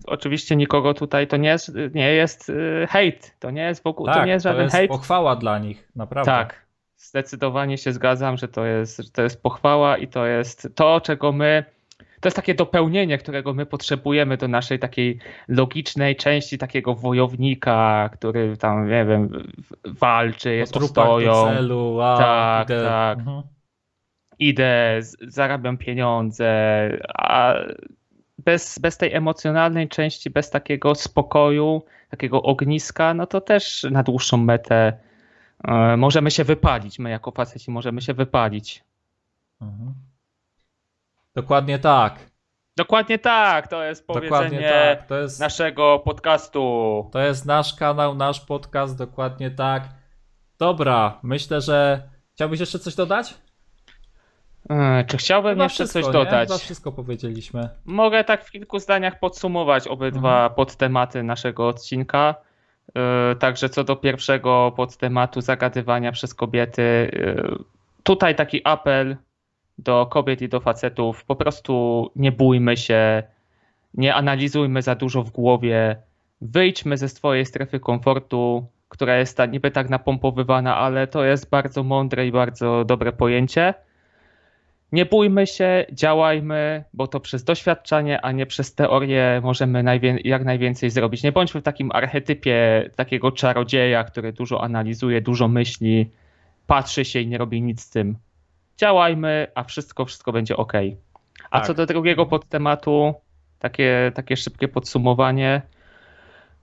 [0.08, 3.36] oczywiście nikogo tutaj to nie jest, nie jest y, hejt.
[3.40, 4.92] To nie jest w ogóle, Tak, to nie jest żaden jest hejt.
[4.92, 6.32] pochwała dla nich, naprawdę.
[6.32, 6.66] Tak,
[6.98, 11.32] zdecydowanie się zgadzam, że to jest, że to jest pochwała i to jest to, czego
[11.32, 11.66] my.
[12.22, 18.58] To jest takie dopełnienie, którego my potrzebujemy do naszej takiej logicznej części takiego wojownika, który
[18.58, 19.30] tam, nie wiem,
[19.86, 22.84] walczy, jest ostoją, celu, wow, Tak, idę.
[22.84, 23.20] tak.
[23.20, 23.42] Mhm.
[24.40, 26.48] idę, zarabiam pieniądze,
[27.14, 27.54] a
[28.38, 34.38] bez, bez tej emocjonalnej części, bez takiego spokoju, takiego ogniska, no to też na dłuższą
[34.38, 34.94] metę
[35.64, 37.00] e, możemy się wypalić.
[37.00, 38.84] My jako faceci możemy się wypalić.
[39.62, 39.94] Mhm.
[41.42, 42.20] Dokładnie tak.
[42.78, 45.08] Dokładnie tak, to jest powiedzenie tak.
[45.08, 47.10] To jest, naszego podcastu.
[47.14, 49.84] to jest nasz kanał, nasz podcast, dokładnie tak.
[50.60, 52.02] Dobra, myślę, że
[52.34, 53.34] chciałbyś jeszcze coś dodać?
[54.70, 56.14] E, Czy chciałbym Chyba jeszcze wszystko, coś nie?
[56.14, 56.48] dodać?
[56.50, 57.70] Chyba wszystko powiedzieliśmy.
[57.86, 60.54] Mogę tak w kilku zdaniach podsumować obydwa Mhm.
[60.56, 62.36] podtematy naszego odcinka.
[62.96, 67.58] Yy, Także co do pierwszego podtematu zagadywania przez kobiety, yy,
[68.04, 69.18] tutaj taki apel
[69.78, 73.24] do kobiet i do facetów, po prostu nie bójmy się,
[73.94, 75.96] nie analizujmy za dużo w głowie,
[76.42, 81.84] wyjdźmy ze swojej strefy komfortu, która jest ta, niby tak napompowywana, ale to jest bardzo
[81.84, 83.74] mądre i bardzo dobre pojęcie.
[84.92, 90.46] Nie bójmy się, działajmy, bo to przez doświadczenie, a nie przez teorię możemy najwię- jak
[90.46, 91.24] najwięcej zrobić.
[91.24, 96.10] Nie bądźmy w takim archetypie takiego czarodzieja, który dużo analizuje, dużo myśli,
[96.68, 98.18] patrzy się i nie robi nic z tym.
[98.78, 100.74] Działajmy, a wszystko, wszystko będzie ok.
[101.52, 101.68] A Tak.
[101.68, 103.14] co do drugiego podtematu,
[103.60, 105.62] takie, takie szybkie podsumowanie.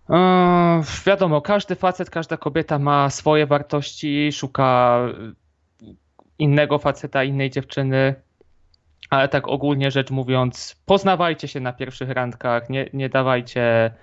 [0.09, 4.99] Eee, wiadomo, każdy facet, każda kobieta ma swoje wartości, szuka
[6.39, 8.15] innego faceta, innej dziewczyny,
[9.11, 13.95] ale tak ogólnie rzecz mówiąc, poznawajcie się na pierwszych randkach, nie, nie dawajcie,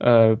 [0.00, 0.36] e,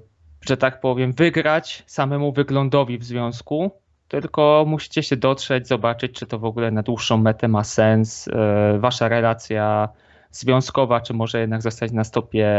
[0.48, 3.70] że tak powiem, wygrać samemu wyglądowi w związku,
[4.08, 8.78] tylko musicie się dotrzeć, zobaczyć, czy to w ogóle na dłuższą metę ma sens, e,
[8.78, 9.88] wasza relacja
[10.30, 12.56] związkowa, czy może jednak zostać na stopie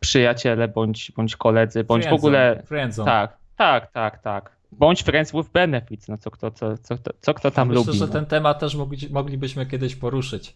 [0.00, 3.10] przyjaciele bądź, bądź koledzy, bądź w ogóle Friendzone.
[3.10, 4.50] tak, tak, tak, tak.
[4.72, 7.98] Bądź friends with benefits, no co kto, co, co, co, kto tam Myślę, lubi.
[7.98, 8.12] że no.
[8.12, 10.54] ten temat też mogli, moglibyśmy kiedyś poruszyć.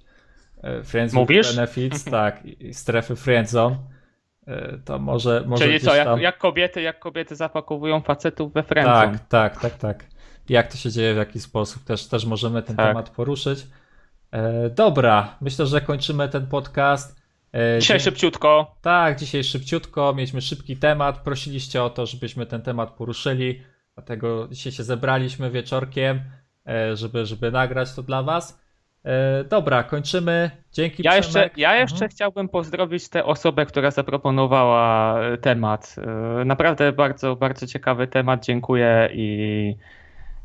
[0.63, 1.47] E, Friends Mówisz?
[1.47, 3.77] with Benefits, tak, strefy Friendzone.
[4.49, 6.21] E, To może, może Czyli co, jak, tam...
[6.21, 9.19] jak kobiety, jak kobiety zapakowują facetów we friendzone.
[9.19, 10.05] Tak, tak, tak, tak.
[10.49, 12.87] Jak to się dzieje, w jaki sposób, też, też możemy ten Tak.
[12.89, 13.67] temat poruszyć.
[14.33, 17.19] E, dobra, myślę, że kończymy ten podcast.
[17.55, 18.77] E, Dzisiaj dzie- szybciutko.
[18.83, 23.63] Tak, dzisiaj szybciutko, mieliśmy szybki temat, prosiliście o to, żebyśmy ten temat poruszyli,
[23.95, 26.21] dlatego dzisiaj się zebraliśmy wieczorkiem,
[26.69, 28.61] e, żeby, żeby nagrać to dla was.
[29.05, 30.51] E, dobra, kończymy.
[30.73, 32.11] Dzięki Ja jeszcze, ja jeszcze Mhm.
[32.11, 35.97] chciałbym pozdrowić tę osobę, która zaproponowała e, temat.
[36.41, 38.45] E, Naprawdę bardzo, bardzo ciekawy temat.
[38.45, 39.77] Dziękuję i,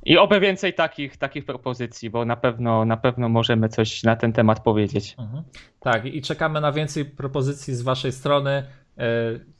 [0.05, 4.33] i oby więcej takich, takich propozycji, bo na pewno, na pewno możemy coś na ten
[4.33, 5.15] temat powiedzieć.
[5.19, 5.43] Mhm.
[5.79, 8.63] Tak, i czekamy na więcej propozycji z Waszej strony.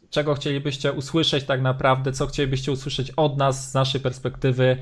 [0.09, 4.77] Czego chcielibyście usłyszeć tak naprawdę, co chcielibyście usłyszeć od nas z naszej perspektywy,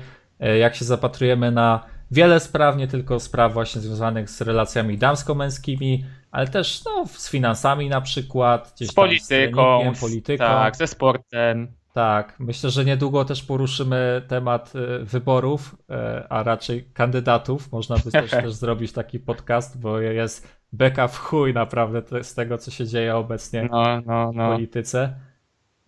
[0.60, 6.48] jak się zapatrujemy na wiele spraw, nie tylko spraw właśnie związanych z relacjami damsko-męskimi, ale
[6.48, 10.44] też no, z finansami na przykład, gdzieś Z polityką, z- polityką.
[10.44, 11.68] tak, ze sportem.
[11.92, 17.72] Tak, myślę, że niedługo też poruszymy temat e, wyborów, e, a raczej kandydatów.
[17.72, 22.58] Można by też, też zrobić taki podcast, bo jest beka w chuj naprawdę z tego,
[22.58, 24.52] co się dzieje obecnie No, no, w no.
[24.52, 25.14] polityce.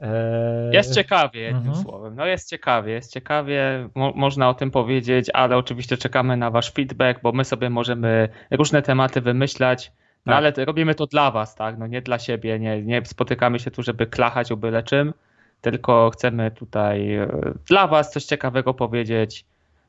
[0.05, 1.83] E, Jest ciekawie, jednym Mhm.
[1.85, 2.15] słowem.
[2.17, 6.71] No jest ciekawie, jest ciekawie, mo można o tym powiedzieć, ale oczywiście czekamy na wasz
[6.73, 9.93] feedback, bo my sobie możemy różne tematy wymyślać,
[10.27, 10.37] no Tak.
[10.39, 13.71] ale to, robimy to dla was, tak, no nie dla siebie, nie, nie spotykamy się
[13.71, 15.15] tu, żeby klachać o byle czym,
[15.61, 17.29] tylko chcemy tutaj e,
[17.67, 19.45] dla was coś ciekawego powiedzieć.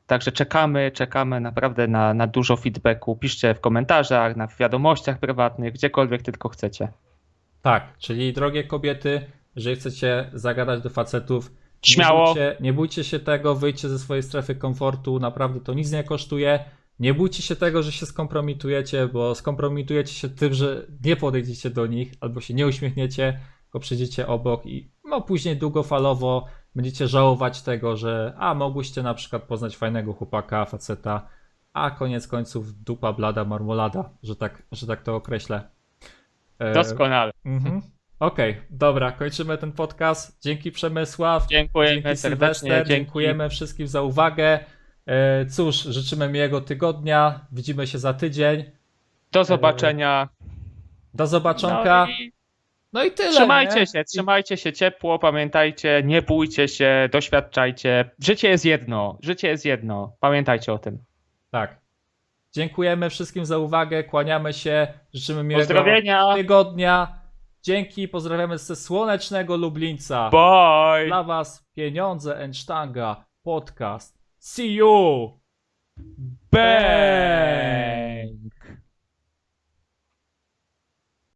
[0.06, 3.16] Także czekamy, czekamy naprawdę na, na dużo feedbacku.
[3.16, 6.88] Piszcie w komentarzach, na wiadomościach prywatnych, gdziekolwiek tylko chcecie.
[7.62, 9.20] Tak, czyli drogie kobiety,
[9.56, 11.50] jeżeli chcecie zagadać do facetów,
[11.82, 12.18] Śmiało.
[12.18, 16.04] Nie bójcie, nie bójcie się tego, wyjdźcie ze swojej strefy komfortu, naprawdę to nic nie
[16.04, 16.64] kosztuje.
[16.98, 21.86] Nie bójcie się tego, że się skompromitujecie, bo skompromitujecie się tym, że nie podejdziecie do
[21.86, 27.96] nich albo się nie uśmiechniecie, tylko przejdziecie obok i no, później długofalowo będziecie żałować tego,
[27.96, 31.28] że a mogłyście na przykład poznać fajnego chłopaka, faceta,
[31.72, 35.70] a koniec końców dupa blada marmolada, że tak, że tak to określę.
[36.58, 37.32] E, Doskonale.
[37.44, 37.82] Mhm.
[38.20, 40.42] Okej, okay, dobra, kończymy ten podcast.
[40.42, 41.46] Dzięki Przemysław.
[41.46, 44.58] Dziękujemy dzięki Dziękujemy wszystkim za uwagę.
[45.06, 47.40] E, cóż, życzymy miłego tygodnia.
[47.52, 48.64] Widzimy się za tydzień.
[49.32, 50.28] Do zobaczenia.
[50.42, 50.46] E,
[51.14, 52.06] do zobaczonka.
[52.06, 52.32] No i,
[52.92, 53.32] no i tyle.
[53.32, 53.86] Trzymajcie nie?
[53.86, 58.10] się, trzymajcie się ciepło, pamiętajcie, nie bójcie się, doświadczajcie.
[58.18, 60.16] Życie jest jedno, życie jest jedno.
[60.20, 60.98] Pamiętajcie o tym.
[61.50, 61.80] Tak.
[62.52, 65.84] Dziękujemy wszystkim za uwagę, kłaniamy się, życzymy miłego
[66.36, 67.25] tygodnia.
[67.66, 70.30] Dzięki, pozdrawiamy ze słonecznego Lublińca.
[70.30, 71.06] Bye!
[71.06, 74.18] Dla was pieniądze, Ensztanga, podcast.
[74.38, 75.30] See you!
[76.52, 78.55] Bang!